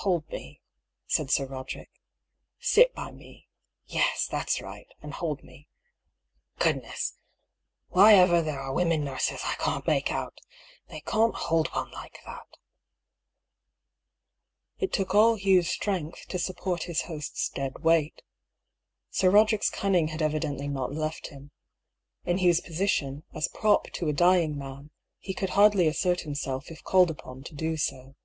Hold 0.10 0.26
me," 0.30 0.62
said 1.06 1.30
Sir 1.30 1.46
Roderick." 1.46 1.90
Sit 2.58 2.92
by 2.94 3.12
me. 3.12 3.46
Yes, 3.84 4.26
that's 4.26 4.60
right; 4.62 4.88
and 5.02 5.12
hold 5.12 5.44
me. 5.44 5.68
Goodness! 6.58 7.18
why 7.88 8.14
ever 8.14 8.40
there 8.40 8.58
are 8.60 8.72
women 8.72 9.04
nurses 9.04 9.42
I 9.44 9.54
can't 9.56 9.86
make 9.86 10.10
out! 10.10 10.40
They 10.88 11.02
can't 11.02 11.34
hold 11.34 11.68
one 11.68 11.90
like 11.90 12.18
that!" 12.24 12.56
It 14.80 14.90
took 14.92 15.14
all 15.14 15.36
Hugh's 15.36 15.68
strength 15.70 16.26
to 16.28 16.38
support 16.38 16.84
his 16.84 17.02
host's 17.02 17.52
98 17.54 17.54
DR. 17.54 17.70
PAULL'S 17.74 17.82
THEORY. 17.82 17.82
dead 17.82 17.84
weight. 18.14 18.22
Sir 19.10 19.30
Roderick's 19.30 19.70
cunning 19.70 20.08
had 20.08 20.22
evidently 20.22 20.66
not 20.66 20.92
left 20.94 21.28
him. 21.28 21.52
In 22.24 22.38
Hugh's 22.38 22.60
position, 22.62 23.22
as 23.34 23.48
prop 23.48 23.88
to 23.92 24.08
a 24.08 24.14
dying 24.14 24.56
man, 24.58 24.90
he 25.18 25.34
could 25.34 25.50
hardly 25.50 25.86
assert 25.86 26.22
himself 26.22 26.70
if 26.70 26.82
called 26.82 27.10
upon 27.10 27.44
to 27.44 27.54
do 27.54 27.76
so. 27.76 28.16